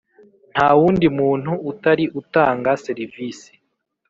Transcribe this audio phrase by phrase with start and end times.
[0.53, 3.51] Nta wundi muntu utari utanga serivisi